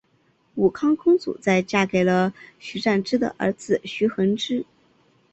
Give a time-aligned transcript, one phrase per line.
[0.55, 4.65] 武康公主在嫁给了徐湛之的儿子徐恒之。